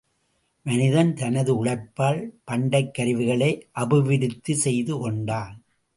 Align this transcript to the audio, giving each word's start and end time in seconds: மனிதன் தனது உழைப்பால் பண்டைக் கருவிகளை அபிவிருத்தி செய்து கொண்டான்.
மனிதன் 0.65 1.13
தனது 1.13 1.51
உழைப்பால் 1.55 2.21
பண்டைக் 2.43 2.93
கருவிகளை 2.93 3.51
அபிவிருத்தி 3.71 4.53
செய்து 4.55 4.99
கொண்டான். 4.99 5.55